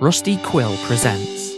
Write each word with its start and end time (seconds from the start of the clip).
Rusty 0.00 0.36
Quill 0.36 0.76
presents. 0.86 1.57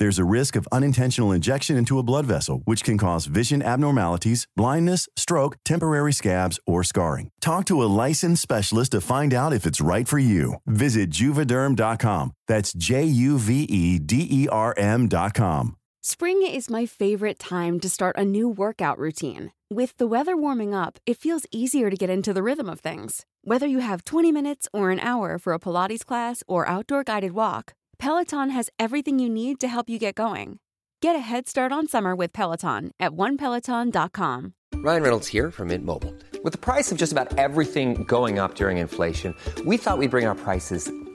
There's 0.00 0.20
a 0.20 0.24
risk 0.24 0.54
of 0.54 0.68
unintentional 0.70 1.32
injection 1.32 1.76
into 1.76 1.98
a 1.98 2.04
blood 2.04 2.24
vessel, 2.24 2.62
which 2.66 2.84
can 2.84 2.98
cause 2.98 3.26
vision 3.26 3.62
abnormalities, 3.62 4.46
blindness, 4.54 5.08
stroke, 5.16 5.56
temporary 5.64 6.12
scabs, 6.12 6.60
or 6.66 6.84
scarring. 6.84 7.30
Talk 7.40 7.64
to 7.64 7.82
a 7.82 7.90
licensed 8.06 8.42
specialist 8.42 8.92
to 8.92 9.00
find 9.00 9.34
out 9.34 9.52
if 9.52 9.66
it's 9.66 9.80
right 9.80 10.06
for 10.06 10.20
you. 10.20 10.54
Visit 10.66 11.10
juvederm.com. 11.10 12.32
That's 12.46 12.72
J 12.72 13.04
U 13.04 13.38
V 13.38 13.64
E 13.64 13.98
D 13.98 14.28
E 14.30 14.48
R 14.48 14.72
M.com. 14.76 15.74
Spring 16.00 16.46
is 16.46 16.70
my 16.70 16.86
favorite 16.86 17.40
time 17.40 17.80
to 17.80 17.88
start 17.88 18.16
a 18.16 18.24
new 18.24 18.48
workout 18.48 18.98
routine. 18.98 19.50
With 19.68 19.96
the 19.96 20.06
weather 20.06 20.36
warming 20.36 20.72
up, 20.72 20.98
it 21.06 21.18
feels 21.18 21.44
easier 21.50 21.90
to 21.90 21.96
get 21.96 22.08
into 22.08 22.32
the 22.32 22.42
rhythm 22.42 22.68
of 22.68 22.80
things. 22.80 23.26
Whether 23.42 23.66
you 23.66 23.80
have 23.80 24.04
20 24.04 24.30
minutes 24.30 24.68
or 24.72 24.90
an 24.90 25.00
hour 25.00 25.38
for 25.38 25.52
a 25.52 25.58
Pilates 25.58 26.06
class 26.06 26.44
or 26.46 26.68
outdoor 26.68 27.02
guided 27.02 27.32
walk, 27.32 27.74
Peloton 27.98 28.50
has 28.50 28.70
everything 28.78 29.18
you 29.18 29.28
need 29.28 29.58
to 29.60 29.68
help 29.68 29.88
you 29.90 29.98
get 29.98 30.14
going. 30.14 30.60
Get 31.00 31.16
a 31.16 31.20
head 31.20 31.48
start 31.48 31.72
on 31.72 31.88
summer 31.88 32.14
with 32.14 32.32
Peloton 32.32 32.92
at 33.00 33.12
onepeloton.com. 33.12 34.54
Ryan 34.74 35.02
Reynolds 35.02 35.26
here 35.26 35.50
from 35.50 35.68
Mint 35.68 35.84
Mobile. 35.84 36.14
With 36.44 36.52
the 36.52 36.58
price 36.58 36.92
of 36.92 36.98
just 36.98 37.12
about 37.12 37.36
everything 37.36 38.04
going 38.04 38.38
up 38.38 38.54
during 38.54 38.78
inflation, 38.78 39.34
we 39.64 39.76
thought 39.76 39.98
we'd 39.98 40.12
bring 40.12 40.26
our 40.26 40.36
prices 40.36 40.90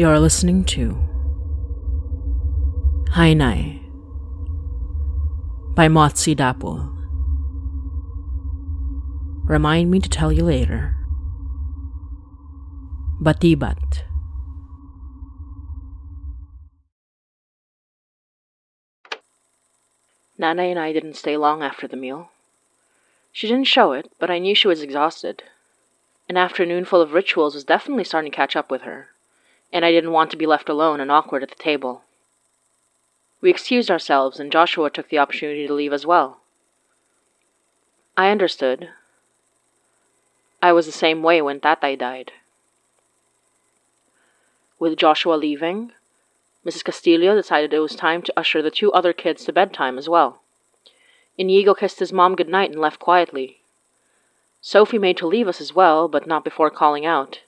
You're 0.00 0.18
listening 0.18 0.64
to 0.64 0.96
Hinay 3.10 3.82
by 5.74 5.88
Motsi 5.88 6.34
Dapul. 6.34 6.88
Remind 9.44 9.90
me 9.90 10.00
to 10.00 10.08
tell 10.08 10.32
you 10.32 10.44
later. 10.44 10.96
Batibat. 13.20 14.04
Nanay 20.40 20.70
and 20.70 20.78
I 20.78 20.94
didn't 20.94 21.16
stay 21.16 21.36
long 21.36 21.62
after 21.62 21.86
the 21.86 21.98
meal. 21.98 22.30
She 23.32 23.46
didn't 23.46 23.66
show 23.66 23.92
it, 23.92 24.10
but 24.18 24.30
I 24.30 24.38
knew 24.38 24.54
she 24.54 24.66
was 24.66 24.80
exhausted. 24.80 25.42
An 26.26 26.38
afternoon 26.38 26.86
full 26.86 27.02
of 27.02 27.12
rituals 27.12 27.54
was 27.54 27.64
definitely 27.64 28.04
starting 28.04 28.30
to 28.30 28.36
catch 28.36 28.56
up 28.56 28.70
with 28.70 28.80
her, 28.80 29.09
and 29.72 29.84
I 29.84 29.92
didn't 29.92 30.12
want 30.12 30.30
to 30.30 30.36
be 30.36 30.46
left 30.46 30.68
alone 30.68 31.00
and 31.00 31.10
awkward 31.10 31.42
at 31.42 31.48
the 31.48 31.62
table. 31.62 32.02
We 33.40 33.50
excused 33.50 33.90
ourselves, 33.90 34.38
and 34.38 34.52
Joshua 34.52 34.90
took 34.90 35.08
the 35.08 35.18
opportunity 35.18 35.66
to 35.66 35.74
leave 35.74 35.92
as 35.92 36.04
well. 36.04 36.40
I 38.16 38.30
understood. 38.30 38.90
I 40.62 40.72
was 40.72 40.86
the 40.86 40.92
same 40.92 41.22
way 41.22 41.40
when 41.40 41.60
Tatay 41.60 41.98
died. 41.98 42.32
With 44.78 44.98
Joshua 44.98 45.34
leaving, 45.34 45.92
Mrs. 46.66 46.84
Castillo 46.84 47.34
decided 47.34 47.72
it 47.72 47.78
was 47.78 47.94
time 47.94 48.20
to 48.22 48.38
usher 48.38 48.60
the 48.60 48.70
two 48.70 48.92
other 48.92 49.12
kids 49.12 49.44
to 49.44 49.52
bedtime 49.52 49.96
as 49.96 50.08
well. 50.08 50.42
Inigo 51.38 51.74
kissed 51.74 52.00
his 52.00 52.12
mom 52.12 52.34
goodnight 52.34 52.70
and 52.70 52.80
left 52.80 53.00
quietly. 53.00 53.60
Sophie 54.60 54.98
made 54.98 55.16
to 55.16 55.26
leave 55.26 55.48
us 55.48 55.60
as 55.60 55.74
well, 55.74 56.06
but 56.06 56.26
not 56.26 56.44
before 56.44 56.70
calling 56.70 57.06
out. 57.06 57.40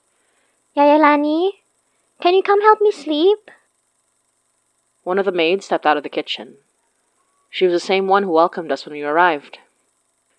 Yaya 0.75 0.97
Lani, 0.97 1.62
Can 2.23 2.35
you 2.35 2.43
come 2.45 2.61
help 2.61 2.81
me 2.81 2.93
sleep? 2.93 3.51
One 5.03 5.19
of 5.19 5.25
the 5.25 5.33
maids 5.33 5.65
stepped 5.65 5.85
out 5.85 5.97
of 5.97 6.05
the 6.05 6.09
kitchen. 6.09 6.59
She 7.51 7.65
was 7.65 7.73
the 7.73 7.85
same 7.85 8.07
one 8.07 8.23
who 8.23 8.31
welcomed 8.31 8.71
us 8.71 8.87
when 8.87 8.93
we 8.93 9.03
arrived. 9.03 9.59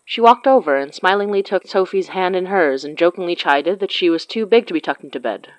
She 0.06 0.22
walked 0.22 0.48
over 0.48 0.78
and 0.78 0.96
smilingly 0.96 1.44
took 1.44 1.68
Sophie's 1.68 2.08
hand 2.08 2.38
in 2.38 2.46
hers 2.46 2.86
and 2.86 2.98
jokingly 2.98 3.36
chided 3.36 3.82
that 3.82 3.92
she 3.92 4.10
was 4.10 4.26
too 4.26 4.46
big 4.46 4.66
to 4.68 4.74
be 4.74 4.80
tucked 4.80 5.04
into 5.04 5.20
bed. 5.20 5.50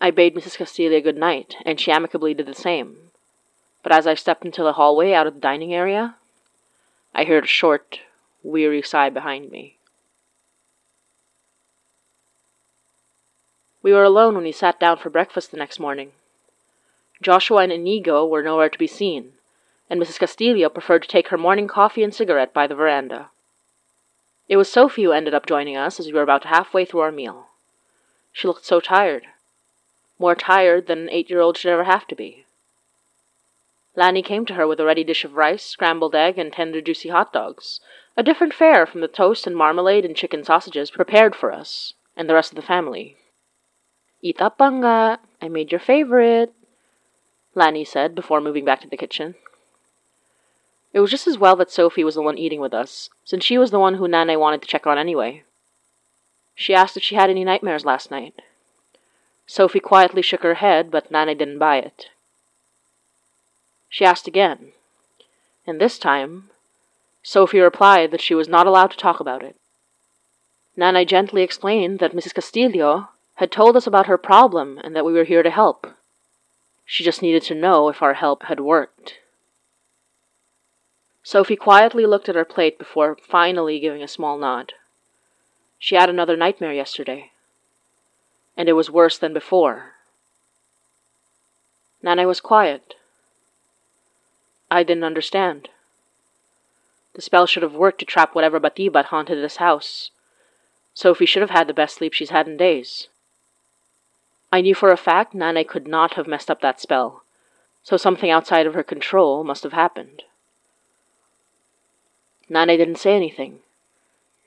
I 0.00 0.12
bade 0.12 0.36
Mrs. 0.36 0.56
Castillo 0.56 1.00
good 1.00 1.16
night, 1.16 1.56
and 1.66 1.80
she 1.80 1.90
amicably 1.90 2.32
did 2.32 2.46
the 2.46 2.54
same. 2.54 3.10
But 3.82 3.90
as 3.90 4.06
I 4.06 4.14
stepped 4.14 4.44
into 4.44 4.62
the 4.62 4.74
hallway 4.74 5.14
out 5.14 5.26
of 5.26 5.34
the 5.34 5.40
dining 5.40 5.74
area, 5.74 6.14
I 7.12 7.24
heard 7.24 7.42
a 7.42 7.48
short, 7.48 7.98
weary 8.44 8.82
sigh 8.82 9.10
behind 9.10 9.50
me. 9.50 9.78
We 13.82 13.92
were 13.92 14.04
alone 14.04 14.34
when 14.34 14.44
we 14.44 14.52
sat 14.52 14.78
down 14.78 14.98
for 14.98 15.08
breakfast 15.08 15.50
the 15.50 15.56
next 15.56 15.80
morning. 15.80 16.12
Joshua 17.22 17.62
and 17.62 17.72
Inigo 17.72 18.26
were 18.26 18.42
nowhere 18.42 18.68
to 18.68 18.78
be 18.78 18.86
seen, 18.86 19.32
and 19.88 20.00
Mrs. 20.00 20.18
Castillo 20.18 20.68
preferred 20.68 21.02
to 21.02 21.08
take 21.08 21.28
her 21.28 21.38
morning 21.38 21.66
coffee 21.66 22.02
and 22.02 22.14
cigarette 22.14 22.52
by 22.52 22.66
the 22.66 22.74
veranda. 22.74 23.30
It 24.48 24.56
was 24.56 24.70
Sophie 24.70 25.04
who 25.04 25.12
ended 25.12 25.32
up 25.32 25.46
joining 25.46 25.76
us 25.76 25.98
as 25.98 26.06
we 26.06 26.12
were 26.12 26.22
about 26.22 26.44
halfway 26.44 26.84
through 26.84 27.00
our 27.00 27.12
meal. 27.12 27.46
She 28.32 28.48
looked 28.48 28.64
so 28.64 28.80
tired. 28.80 29.26
More 30.18 30.34
tired 30.34 30.86
than 30.86 30.98
an 30.98 31.10
eight 31.10 31.30
year 31.30 31.40
old 31.40 31.56
should 31.56 31.72
ever 31.72 31.84
have 31.84 32.06
to 32.08 32.14
be. 32.14 32.44
Lani 33.96 34.22
came 34.22 34.44
to 34.46 34.54
her 34.54 34.66
with 34.66 34.78
a 34.80 34.84
ready 34.84 35.04
dish 35.04 35.24
of 35.24 35.34
rice, 35.34 35.64
scrambled 35.64 36.14
egg, 36.14 36.38
and 36.38 36.52
tender, 36.52 36.80
juicy 36.80 37.08
hot 37.08 37.32
dogs, 37.32 37.80
a 38.16 38.22
different 38.22 38.54
fare 38.54 38.86
from 38.86 39.00
the 39.00 39.08
toast 39.08 39.46
and 39.46 39.56
marmalade 39.56 40.04
and 40.04 40.16
chicken 40.16 40.44
sausages 40.44 40.90
prepared 40.90 41.34
for 41.34 41.52
us 41.52 41.94
and 42.16 42.28
the 42.28 42.34
rest 42.34 42.52
of 42.52 42.56
the 42.56 42.62
family. 42.62 43.16
Ita 44.24 44.50
panga, 44.50 45.18
I 45.40 45.48
made 45.48 45.72
your 45.72 45.80
favorite, 45.80 46.52
Lani 47.54 47.84
said 47.84 48.14
before 48.14 48.40
moving 48.40 48.64
back 48.64 48.80
to 48.82 48.88
the 48.88 48.96
kitchen. 48.96 49.34
It 50.92 51.00
was 51.00 51.10
just 51.10 51.26
as 51.26 51.38
well 51.38 51.56
that 51.56 51.70
Sophie 51.70 52.04
was 52.04 52.16
the 52.16 52.22
one 52.22 52.36
eating 52.36 52.60
with 52.60 52.74
us, 52.74 53.08
since 53.24 53.44
she 53.44 53.56
was 53.56 53.70
the 53.70 53.78
one 53.78 53.94
who 53.94 54.08
Nanay 54.08 54.38
wanted 54.38 54.60
to 54.62 54.68
check 54.68 54.86
on 54.86 54.98
anyway. 54.98 55.44
She 56.54 56.74
asked 56.74 56.96
if 56.96 57.02
she 57.02 57.14
had 57.14 57.30
any 57.30 57.44
nightmares 57.44 57.84
last 57.84 58.10
night. 58.10 58.42
Sophie 59.46 59.80
quietly 59.80 60.22
shook 60.22 60.42
her 60.42 60.54
head, 60.54 60.90
but 60.90 61.10
Nanay 61.10 61.38
didn't 61.38 61.58
buy 61.58 61.78
it. 61.78 62.10
She 63.88 64.04
asked 64.04 64.28
again, 64.28 64.72
and 65.66 65.80
this 65.80 65.98
time, 65.98 66.50
Sophie 67.22 67.60
replied 67.60 68.10
that 68.10 68.20
she 68.20 68.34
was 68.34 68.48
not 68.48 68.66
allowed 68.66 68.90
to 68.90 68.96
talk 68.96 69.20
about 69.20 69.42
it. 69.42 69.56
Nanay 70.76 71.06
gently 71.06 71.42
explained 71.42 71.98
that 72.00 72.12
Mrs. 72.12 72.34
Castillo 72.34 73.08
had 73.40 73.50
told 73.50 73.74
us 73.74 73.86
about 73.86 74.04
her 74.04 74.18
problem 74.18 74.78
and 74.84 74.94
that 74.94 75.04
we 75.04 75.14
were 75.14 75.24
here 75.24 75.42
to 75.42 75.48
help. 75.48 75.86
She 76.84 77.02
just 77.02 77.22
needed 77.22 77.42
to 77.44 77.54
know 77.54 77.88
if 77.88 78.02
our 78.02 78.12
help 78.12 78.42
had 78.42 78.60
worked. 78.60 79.14
Sophie 81.22 81.56
quietly 81.56 82.04
looked 82.04 82.28
at 82.28 82.34
her 82.34 82.44
plate 82.44 82.78
before 82.78 83.16
finally 83.16 83.80
giving 83.80 84.02
a 84.02 84.08
small 84.08 84.36
nod. 84.36 84.74
She 85.78 85.94
had 85.94 86.10
another 86.10 86.36
nightmare 86.36 86.74
yesterday, 86.74 87.30
and 88.58 88.68
it 88.68 88.74
was 88.74 88.90
worse 88.90 89.16
than 89.16 89.32
before. 89.32 89.92
Nanay 92.04 92.26
was 92.26 92.42
quiet. 92.42 92.94
I 94.70 94.82
didn't 94.82 95.04
understand. 95.04 95.70
The 97.14 97.22
spell 97.22 97.46
should 97.46 97.62
have 97.62 97.72
worked 97.72 98.00
to 98.00 98.04
trap 98.04 98.34
whatever 98.34 98.60
Batibat 98.60 99.06
haunted 99.06 99.42
this 99.42 99.56
house. 99.56 100.10
Sophie 100.92 101.24
should 101.24 101.40
have 101.40 101.48
had 101.48 101.68
the 101.68 101.72
best 101.72 101.94
sleep 101.94 102.12
she's 102.12 102.28
had 102.28 102.46
in 102.46 102.58
days. 102.58 103.08
I 104.52 104.60
knew 104.60 104.74
for 104.74 104.90
a 104.90 104.96
fact 104.96 105.32
Nanay 105.32 105.66
could 105.66 105.86
not 105.86 106.14
have 106.14 106.26
messed 106.26 106.50
up 106.50 106.60
that 106.60 106.80
spell, 106.80 107.22
so 107.82 107.96
something 107.96 108.30
outside 108.30 108.66
of 108.66 108.74
her 108.74 108.82
control 108.82 109.44
must 109.44 109.62
have 109.62 109.72
happened. 109.72 110.24
Nanay 112.50 112.76
didn't 112.76 112.98
say 112.98 113.14
anything, 113.14 113.60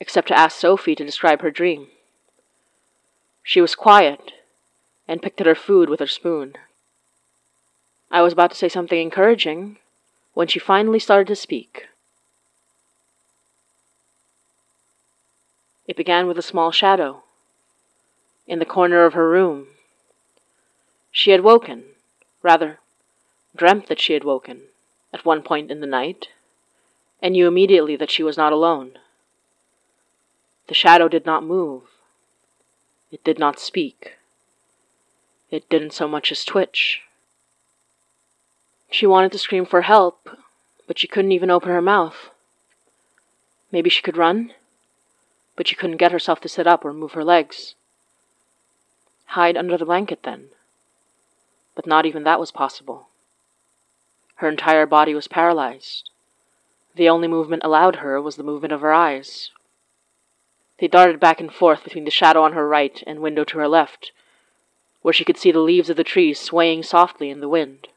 except 0.02 0.28
to 0.28 0.38
ask 0.38 0.60
Sophie 0.60 0.96
to 0.96 1.06
describe 1.06 1.42
her 1.42 1.52
dream. 1.52 1.88
She 3.44 3.62
was 3.62 3.76
quiet 3.76 4.34
and 5.08 5.22
picked 5.22 5.40
at 5.40 5.48
her 5.48 5.56
food 5.56 5.90
with 5.90 6.02
her 6.02 6.08
spoon. 6.08 6.56
I 8.12 8.22
was 8.22 8.34
about 8.34 8.52
to 8.52 8.58
say 8.58 8.68
something 8.68 9.00
encouraging 9.00 9.78
when 10.34 10.48
she 10.48 10.60
finally 10.60 11.00
started 11.00 11.28
to 11.28 11.36
speak. 11.36 11.88
It 15.88 15.96
began 15.96 16.28
with 16.28 16.38
a 16.38 16.42
small 16.42 16.72
shadow 16.72 17.24
in 18.48 18.60
the 18.60 18.66
corner 18.66 19.06
of 19.06 19.14
her 19.14 19.30
room 19.30 19.68
she 21.16 21.30
had 21.30 21.42
woken, 21.42 21.84
rather, 22.42 22.80
dreamt 23.56 23.88
that 23.88 24.00
she 24.00 24.14
had 24.14 24.24
woken, 24.24 24.64
at 25.14 25.24
one 25.24 25.44
point 25.44 25.70
in 25.70 25.80
the 25.80 25.88
night, 25.88 26.30
and 27.22 27.34
knew 27.34 27.48
immediately 27.48 27.96
that 27.96 28.10
she 28.10 28.24
was 28.24 28.36
not 28.36 28.52
alone. 28.52 28.98
The 30.68 30.74
shadow 30.74 31.08
did 31.08 31.24
not 31.24 31.44
move. 31.44 31.84
It 33.12 33.24
did 33.24 33.38
not 33.38 33.60
speak. 33.60 34.14
It 35.52 35.70
didn't 35.70 35.94
so 35.94 36.08
much 36.08 36.32
as 36.32 36.44
twitch. 36.44 37.04
She 38.90 39.06
wanted 39.06 39.32
to 39.34 39.38
scream 39.38 39.68
for 39.68 39.84
help, 39.84 40.28
but 40.88 40.98
she 40.98 41.08
couldn't 41.08 41.32
even 41.32 41.52
open 41.52 41.70
her 41.70 41.82
mouth. 41.82 42.32
Maybe 43.72 43.90
she 43.92 44.02
could 44.02 44.18
run, 44.18 44.54
but 45.56 45.68
she 45.68 45.76
couldn't 45.76 45.98
get 45.98 46.12
herself 46.12 46.42
to 46.42 46.50
sit 46.50 46.66
up 46.66 46.84
or 46.84 46.92
move 46.92 47.12
her 47.12 47.24
legs. 47.24 47.76
Hide 49.28 49.56
under 49.56 49.78
the 49.78 49.86
blanket, 49.86 50.24
then 50.24 50.50
but 51.76 51.88
not 51.88 52.06
even 52.06 52.24
that 52.24 52.40
was 52.40 52.52
possible. 52.52 53.08
Her 54.36 54.50
entire 54.50 54.86
body 54.86 55.14
was 55.14 55.28
paralyzed. 55.28 56.10
The 56.96 57.10
only 57.10 57.28
movement 57.28 57.64
allowed 57.64 57.98
her 57.98 58.22
was 58.22 58.36
the 58.36 58.44
movement 58.44 58.72
of 58.74 58.82
her 58.82 58.94
eyes. 58.94 59.52
They 60.80 60.88
darted 60.88 61.20
back 61.20 61.40
and 61.40 61.54
forth 61.54 61.84
between 61.84 62.06
the 62.06 62.12
shadow 62.12 62.44
on 62.44 62.54
her 62.54 62.68
right 62.68 63.02
and 63.08 63.20
window 63.20 63.44
to 63.46 63.58
her 63.60 63.68
left, 63.68 64.12
where 65.02 65.14
she 65.14 65.26
could 65.26 65.38
see 65.38 65.52
the 65.52 65.60
leaves 65.60 65.90
of 65.90 65.98
the 65.98 66.04
trees 66.04 66.40
swaying 66.40 66.84
softly 66.84 67.30
in 67.30 67.40
the 67.40 67.50
wind. 67.50 67.88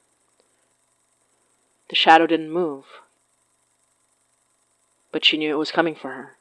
The 1.88 1.96
shadow 1.96 2.26
didn't 2.26 2.50
move, 2.50 2.84
but 5.12 5.24
she 5.24 5.36
knew 5.36 5.50
it 5.50 5.58
was 5.58 5.70
coming 5.70 5.94
for 5.94 6.10
her. 6.10 6.36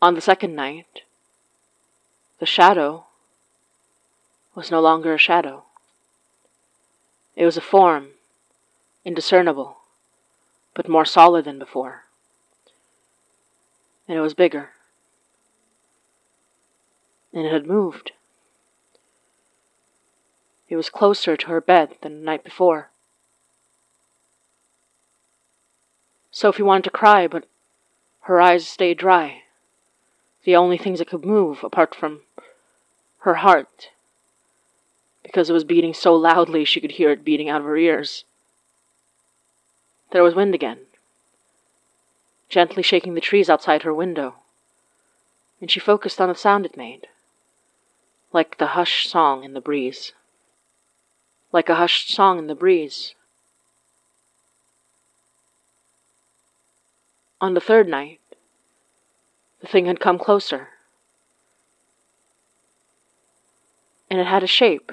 On 0.00 0.14
the 0.14 0.20
second 0.20 0.54
night, 0.54 1.02
the 2.38 2.46
shadow 2.46 3.06
was 4.58 4.72
no 4.72 4.80
longer 4.80 5.14
a 5.14 5.18
shadow. 5.18 5.62
It 7.36 7.44
was 7.44 7.56
a 7.56 7.60
form, 7.60 8.08
indiscernible, 9.04 9.76
but 10.74 10.88
more 10.88 11.04
solid 11.04 11.44
than 11.44 11.60
before. 11.60 12.06
And 14.08 14.18
it 14.18 14.20
was 14.20 14.34
bigger. 14.34 14.70
And 17.32 17.46
it 17.46 17.52
had 17.52 17.68
moved. 17.68 18.10
It 20.68 20.74
was 20.74 20.90
closer 20.90 21.36
to 21.36 21.46
her 21.46 21.60
bed 21.60 21.94
than 22.02 22.18
the 22.18 22.24
night 22.24 22.42
before. 22.42 22.90
Sophie 26.32 26.64
wanted 26.64 26.82
to 26.82 26.90
cry, 26.90 27.28
but 27.28 27.46
her 28.22 28.40
eyes 28.40 28.66
stayed 28.66 28.98
dry. 28.98 29.42
The 30.42 30.56
only 30.56 30.78
things 30.78 30.98
that 30.98 31.08
could 31.08 31.24
move, 31.24 31.62
apart 31.62 31.94
from 31.94 32.22
her 33.18 33.34
heart 33.34 33.90
because 35.28 35.50
it 35.50 35.52
was 35.52 35.64
beating 35.64 35.92
so 35.92 36.14
loudly 36.14 36.64
she 36.64 36.80
could 36.80 36.92
hear 36.92 37.10
it 37.10 37.22
beating 37.22 37.50
out 37.50 37.60
of 37.60 37.66
her 37.66 37.76
ears. 37.76 38.24
There 40.10 40.22
was 40.22 40.34
wind 40.34 40.54
again, 40.54 40.78
gently 42.48 42.82
shaking 42.82 43.12
the 43.12 43.20
trees 43.20 43.50
outside 43.50 43.82
her 43.82 43.92
window, 43.92 44.36
and 45.60 45.70
she 45.70 45.80
focused 45.80 46.18
on 46.18 46.30
the 46.30 46.34
sound 46.34 46.64
it 46.64 46.78
made, 46.78 47.08
like 48.32 48.56
the 48.56 48.68
hushed 48.68 49.10
song 49.10 49.44
in 49.44 49.52
the 49.52 49.60
breeze. 49.60 50.12
Like 51.52 51.68
a 51.68 51.74
hushed 51.74 52.10
song 52.10 52.38
in 52.38 52.46
the 52.46 52.54
breeze. 52.54 53.14
On 57.38 57.52
the 57.52 57.60
third 57.60 57.86
night, 57.86 58.20
the 59.60 59.66
thing 59.66 59.84
had 59.84 60.00
come 60.00 60.18
closer, 60.18 60.68
and 64.08 64.18
it 64.18 64.26
had 64.26 64.42
a 64.42 64.46
shape. 64.46 64.90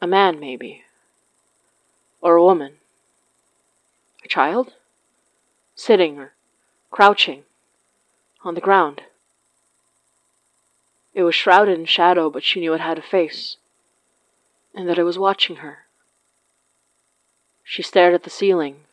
A 0.00 0.06
man, 0.06 0.38
maybe. 0.38 0.84
Or 2.20 2.36
a 2.36 2.44
woman. 2.44 2.74
A 4.24 4.28
child? 4.28 4.74
Sitting 5.74 6.18
or 6.18 6.32
crouching 6.90 7.44
on 8.44 8.54
the 8.54 8.60
ground. 8.60 9.02
It 11.14 11.22
was 11.22 11.34
shrouded 11.34 11.78
in 11.78 11.84
shadow, 11.84 12.30
but 12.30 12.44
she 12.44 12.60
knew 12.60 12.74
it 12.74 12.80
had 12.80 12.98
a 12.98 13.02
face, 13.02 13.56
and 14.74 14.88
that 14.88 14.98
it 14.98 15.04
was 15.04 15.18
watching 15.18 15.56
her. 15.56 15.86
She 17.64 17.82
stared 17.82 18.14
at 18.14 18.22
the 18.22 18.30
ceiling, 18.30 18.84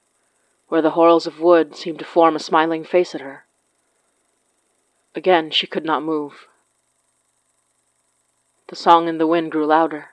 where 0.67 0.81
the 0.81 0.91
whorls 0.91 1.27
of 1.27 1.39
wood 1.39 1.75
seemed 1.75 2.00
to 2.00 2.05
form 2.05 2.35
a 2.35 2.39
smiling 2.39 2.83
face 2.83 3.13
at 3.13 3.21
her. 3.21 3.45
Again, 5.13 5.51
she 5.51 5.67
could 5.67 5.85
not 5.85 6.03
move. 6.03 6.47
The 8.67 8.75
song 8.75 9.07
in 9.07 9.19
the 9.19 9.27
wind 9.27 9.51
grew 9.51 9.65
louder. 9.65 10.09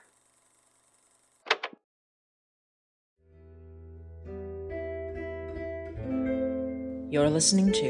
You're 7.13 7.29
listening 7.29 7.71
to 7.73 7.89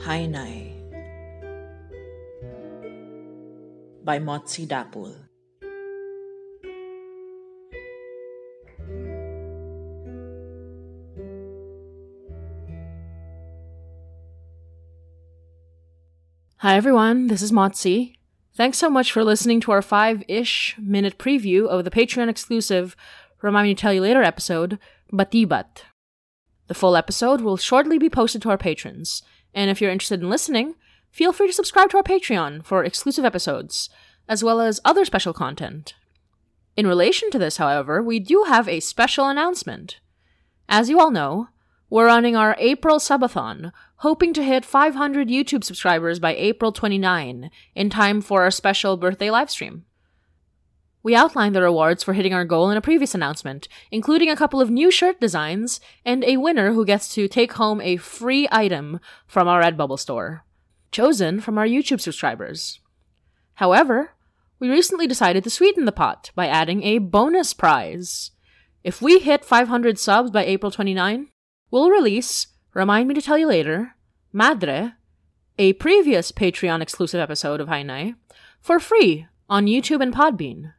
Hinay 0.00 0.72
by 4.02 4.18
Motsi 4.18 4.66
Dapul. 4.66 5.14
Hi 16.56 16.76
everyone, 16.76 17.26
this 17.26 17.42
is 17.42 17.52
Motsi. 17.52 18.14
Thanks 18.54 18.78
so 18.78 18.88
much 18.88 19.12
for 19.12 19.22
listening 19.22 19.60
to 19.60 19.72
our 19.72 19.82
five 19.82 20.22
ish 20.28 20.76
minute 20.78 21.18
preview 21.18 21.68
of 21.68 21.84
the 21.84 21.90
Patreon 21.90 22.30
exclusive 22.30 22.96
Remind 23.42 23.68
Me 23.68 23.74
to 23.74 23.80
Tell 23.82 23.92
You 23.92 24.00
Later 24.00 24.22
episode, 24.22 24.78
Batibat. 25.12 25.82
The 26.68 26.74
full 26.74 26.96
episode 26.96 27.40
will 27.40 27.56
shortly 27.56 27.98
be 27.98 28.10
posted 28.10 28.42
to 28.42 28.50
our 28.50 28.58
patrons, 28.58 29.22
and 29.54 29.70
if 29.70 29.80
you're 29.80 29.90
interested 29.90 30.20
in 30.20 30.28
listening, 30.28 30.74
feel 31.10 31.32
free 31.32 31.46
to 31.46 31.52
subscribe 31.52 31.90
to 31.90 31.96
our 31.96 32.02
Patreon 32.02 32.62
for 32.62 32.84
exclusive 32.84 33.24
episodes, 33.24 33.88
as 34.28 34.44
well 34.44 34.60
as 34.60 34.78
other 34.84 35.06
special 35.06 35.32
content. 35.32 35.94
In 36.76 36.86
relation 36.86 37.30
to 37.30 37.38
this, 37.38 37.56
however, 37.56 38.02
we 38.02 38.20
do 38.20 38.44
have 38.46 38.68
a 38.68 38.80
special 38.80 39.26
announcement. 39.26 39.98
As 40.68 40.90
you 40.90 41.00
all 41.00 41.10
know, 41.10 41.48
we're 41.88 42.04
running 42.04 42.36
our 42.36 42.54
April 42.58 42.98
subathon, 42.98 43.72
hoping 43.96 44.34
to 44.34 44.44
hit 44.44 44.66
500 44.66 45.28
YouTube 45.28 45.64
subscribers 45.64 46.18
by 46.18 46.34
April 46.36 46.70
29, 46.70 47.50
in 47.74 47.88
time 47.88 48.20
for 48.20 48.42
our 48.42 48.50
special 48.50 48.98
birthday 48.98 49.28
livestream. 49.28 49.84
We 51.08 51.14
outlined 51.14 51.54
the 51.54 51.62
rewards 51.62 52.04
for 52.04 52.12
hitting 52.12 52.34
our 52.34 52.44
goal 52.44 52.68
in 52.68 52.76
a 52.76 52.82
previous 52.82 53.14
announcement, 53.14 53.66
including 53.90 54.28
a 54.28 54.36
couple 54.36 54.60
of 54.60 54.68
new 54.68 54.90
shirt 54.90 55.18
designs 55.18 55.80
and 56.04 56.22
a 56.22 56.36
winner 56.36 56.74
who 56.74 56.84
gets 56.84 57.08
to 57.14 57.28
take 57.28 57.54
home 57.54 57.80
a 57.80 57.96
free 57.96 58.46
item 58.52 59.00
from 59.26 59.48
our 59.48 59.62
Redbubble 59.62 59.98
store, 59.98 60.44
chosen 60.92 61.40
from 61.40 61.56
our 61.56 61.64
YouTube 61.66 62.02
subscribers. 62.02 62.80
However, 63.54 64.10
we 64.58 64.68
recently 64.68 65.06
decided 65.06 65.44
to 65.44 65.48
sweeten 65.48 65.86
the 65.86 65.92
pot 65.92 66.30
by 66.34 66.46
adding 66.46 66.82
a 66.82 66.98
bonus 66.98 67.54
prize. 67.54 68.32
If 68.84 69.00
we 69.00 69.18
hit 69.18 69.46
500 69.46 69.98
subs 69.98 70.30
by 70.30 70.44
April 70.44 70.70
29, 70.70 71.28
we'll 71.70 71.88
release, 71.88 72.48
remind 72.74 73.08
me 73.08 73.14
to 73.14 73.22
tell 73.22 73.38
you 73.38 73.46
later, 73.46 73.94
Madre, 74.30 74.92
a 75.58 75.72
previous 75.72 76.32
Patreon 76.32 76.82
exclusive 76.82 77.18
episode 77.18 77.62
of 77.62 77.68
Hinay, 77.68 78.14
for 78.60 78.78
free 78.78 79.26
on 79.48 79.64
YouTube 79.64 80.02
and 80.02 80.14
Podbean. 80.14 80.74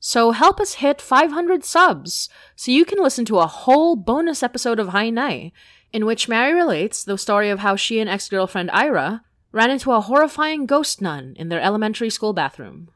So 0.00 0.30
help 0.32 0.60
us 0.60 0.74
hit 0.74 1.00
500 1.00 1.64
subs 1.64 2.28
so 2.54 2.70
you 2.70 2.84
can 2.84 3.02
listen 3.02 3.24
to 3.26 3.38
a 3.38 3.46
whole 3.46 3.96
bonus 3.96 4.42
episode 4.42 4.78
of 4.78 4.88
Hinay, 4.88 5.52
in 5.92 6.04
which 6.04 6.28
Mari 6.28 6.52
relates 6.52 7.02
the 7.02 7.18
story 7.18 7.50
of 7.50 7.60
how 7.60 7.76
she 7.76 8.00
and 8.00 8.08
ex 8.08 8.28
girlfriend 8.28 8.70
Ira 8.72 9.22
ran 9.52 9.70
into 9.70 9.92
a 9.92 10.00
horrifying 10.00 10.66
ghost 10.66 11.00
nun 11.00 11.34
in 11.36 11.48
their 11.48 11.60
elementary 11.60 12.10
school 12.10 12.32
bathroom. 12.32 12.90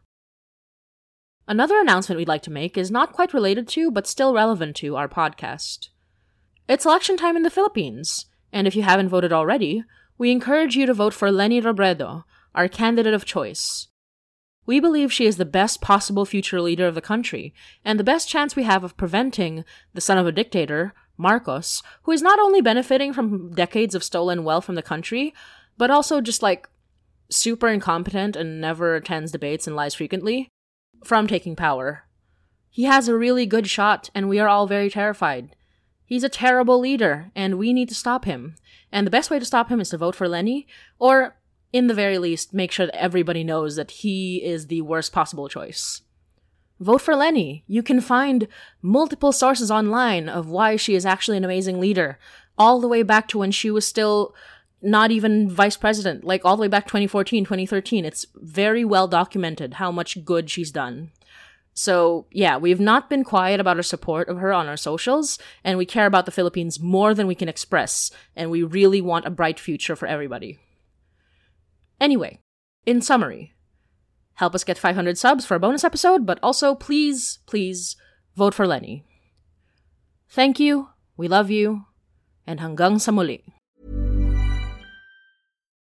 Another 1.49 1.80
announcement 1.80 2.19
we'd 2.19 2.28
like 2.28 2.42
to 2.42 2.52
make 2.52 2.76
is 2.78 2.90
not 2.90 3.12
quite 3.12 3.35
related 3.35 3.66
to, 3.69 3.90
but 3.90 4.07
still 4.07 4.35
relevant 4.35 4.76
to, 4.76 4.95
our 4.95 5.09
podcast. 5.09 5.88
It's 6.69 6.85
election 6.85 7.16
time 7.16 7.37
in 7.37 7.42
the 7.42 7.50
Philippines, 7.50 8.26
and 8.52 8.69
if 8.69 8.76
you 8.76 8.83
haven't 8.83 9.09
voted 9.09 9.33
already, 9.33 9.83
we 10.16 10.30
encourage 10.30 10.76
you 10.76 10.87
to 10.87 10.95
vote 10.95 11.14
for 11.14 11.33
Leni 11.33 11.61
Robredo, 11.61 12.25
our 12.54 12.69
candidate 12.69 13.14
of 13.14 13.25
choice. 13.25 13.88
We 14.71 14.79
believe 14.79 15.12
she 15.12 15.27
is 15.27 15.37
the 15.37 15.45
best 15.45 15.81
possible 15.81 16.25
future 16.25 16.61
leader 16.61 16.87
of 16.87 16.95
the 16.95 17.00
country, 17.00 17.53
and 17.85 17.99
the 17.99 18.05
best 18.05 18.29
chance 18.29 18.55
we 18.55 18.62
have 18.62 18.85
of 18.85 18.97
preventing 18.97 19.65
the 19.95 20.00
son 20.00 20.17
of 20.17 20.29
a 20.29 20.31
dictator, 20.31 20.95
Marcos, 21.17 21.83
who 22.05 22.12
is 22.12 22.23
not 22.23 22.39
only 22.39 22.61
benefiting 22.61 23.12
from 23.12 23.53
decades 23.53 23.97
of 23.97 24.05
stolen 24.05 24.45
wealth 24.45 24.65
from 24.65 24.77
the 24.77 24.81
country, 24.81 25.35
but 25.77 25.91
also 25.91 26.21
just 26.21 26.41
like 26.41 26.69
super 27.29 27.67
incompetent 27.67 28.37
and 28.37 28.61
never 28.61 28.95
attends 28.95 29.33
debates 29.33 29.67
and 29.67 29.75
lies 29.75 29.97
frequently, 29.97 30.49
from 31.03 31.27
taking 31.27 31.57
power. 31.57 32.05
He 32.69 32.85
has 32.85 33.09
a 33.09 33.19
really 33.19 33.47
good 33.47 33.67
shot, 33.67 34.09
and 34.15 34.29
we 34.29 34.39
are 34.39 34.49
all 34.49 34.69
very 34.69 34.89
terrified. 34.89 35.57
He's 36.05 36.23
a 36.23 36.29
terrible 36.29 36.79
leader, 36.79 37.33
and 37.35 37.59
we 37.59 37.73
need 37.73 37.89
to 37.89 37.95
stop 37.97 38.25
him. 38.25 38.55
And 38.93 39.05
the 39.05 39.11
best 39.11 39.31
way 39.31 39.41
to 39.41 39.45
stop 39.45 39.69
him 39.69 39.81
is 39.81 39.89
to 39.89 39.99
vote 39.99 40.15
for 40.15 40.29
Leni, 40.29 40.69
or 41.00 41.35
in 41.73 41.87
the 41.87 41.95
very 41.95 42.19
least, 42.19 42.53
make 42.53 42.73
sure 42.73 42.87
that 42.87 43.00
everybody 43.00 43.45
knows 43.45 43.77
that 43.77 43.91
he 43.91 44.43
is 44.45 44.67
the 44.67 44.83
worst 44.83 45.12
possible 45.12 45.49
choice. 45.49 46.03
Vote 46.81 47.03
for 47.03 47.15
Leni. 47.15 47.62
You 47.67 47.83
can 47.83 48.00
find 48.00 48.49
multiple 48.81 49.33
sources 49.33 49.71
online 49.71 50.29
of 50.29 50.49
why 50.49 50.77
she 50.77 50.95
is 50.95 51.05
actually 51.05 51.37
an 51.37 51.45
amazing 51.45 51.79
leader, 51.79 52.19
all 52.57 52.81
the 52.81 52.89
way 52.89 53.03
back 53.03 53.29
to 53.29 53.39
when 53.39 53.50
she 53.50 53.71
was 53.71 53.87
still 53.87 54.35
not 54.83 55.11
even 55.11 55.50
vice 55.50 55.77
president, 55.77 56.25
like 56.25 56.45
all 56.45 56.57
the 56.57 56.62
way 56.62 56.69
back 56.69 56.87
2014, 56.87 57.45
2013. 57.45 58.05
It's 58.05 58.27
very 58.35 58.85
well 58.85 59.07
documented 59.07 59.75
how 59.75 59.93
much 59.93 60.25
good 60.25 60.49
she's 60.49 60.71
done. 60.71 61.11
So, 61.75 62.27
yeah, 62.33 62.57
we've 62.57 62.81
not 62.81 63.09
been 63.09 63.25
quiet 63.25 63.61
about 63.61 63.77
our 63.77 63.83
support 63.83 64.29
of 64.29 64.39
her 64.39 64.53
on 64.53 64.67
our 64.67 64.77
socials, 64.77 65.39
and 65.62 65.79
we 65.79 65.87
care 65.87 66.07
about 66.07 66.27
the 66.27 66.33
Philippines 66.33 66.81
more 66.81 67.15
than 67.15 67.27
we 67.27 67.35
can 67.35 67.49
express, 67.49 68.11
and 68.35 68.50
we 68.50 68.62
really 68.62 69.00
want 69.00 69.27
a 69.27 69.31
bright 69.31 69.61
future 69.61 69.97
for 69.97 70.07
everybody. 70.07 70.59
Anyway, 72.00 72.40
in 72.87 73.02
summary, 73.02 73.52
help 74.35 74.54
us 74.54 74.64
get 74.64 74.78
500 74.78 75.19
subs 75.19 75.45
for 75.45 75.54
a 75.54 75.61
bonus 75.61 75.85
episode, 75.85 76.25
but 76.25 76.40
also 76.42 76.75
please, 76.75 77.38
please 77.47 77.95
vote 78.35 78.54
for 78.54 78.66
Leni. 78.66 79.04
Thank 80.30 80.59
you, 80.59 80.88
we 81.16 81.28
love 81.28 81.50
you, 81.50 81.85
and 82.47 82.61
hanggang 82.61 83.00
sa 83.00 83.12
muli. 83.12 83.60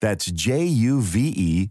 That's 0.00 0.26
J 0.26 0.64
U 0.64 1.00
V 1.00 1.14
E 1.48 1.70